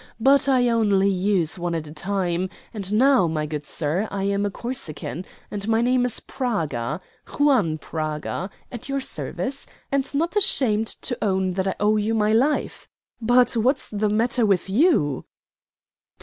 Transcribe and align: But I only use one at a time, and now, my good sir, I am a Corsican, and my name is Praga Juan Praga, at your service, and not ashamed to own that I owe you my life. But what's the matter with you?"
But 0.19 0.49
I 0.49 0.67
only 0.67 1.11
use 1.11 1.59
one 1.59 1.75
at 1.75 1.85
a 1.87 1.93
time, 1.93 2.49
and 2.73 2.91
now, 2.91 3.27
my 3.27 3.45
good 3.45 3.67
sir, 3.67 4.07
I 4.09 4.23
am 4.23 4.47
a 4.47 4.49
Corsican, 4.49 5.25
and 5.51 5.67
my 5.67 5.81
name 5.81 6.05
is 6.05 6.19
Praga 6.19 6.99
Juan 7.37 7.77
Praga, 7.77 8.49
at 8.71 8.89
your 8.89 8.99
service, 8.99 9.67
and 9.91 10.11
not 10.15 10.35
ashamed 10.35 10.87
to 11.03 11.23
own 11.23 11.51
that 11.53 11.67
I 11.67 11.75
owe 11.79 11.97
you 11.97 12.15
my 12.15 12.33
life. 12.33 12.89
But 13.21 13.55
what's 13.55 13.89
the 13.89 14.09
matter 14.09 14.43
with 14.43 14.71
you?" 14.71 15.25